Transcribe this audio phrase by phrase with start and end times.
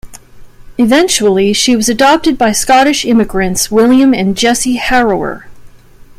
[0.79, 5.43] Eventually, she was adopted by Scottish immigrants William and Jessie Harrower.